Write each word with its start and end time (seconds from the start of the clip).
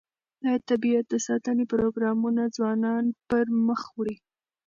د 0.43 0.45
طبیعت 0.69 1.05
د 1.09 1.15
ساتنې 1.27 1.65
پروګرامونه 1.73 2.41
ځوانان 2.55 3.03
پرمخ 3.29 3.81
وړي. 3.97 4.15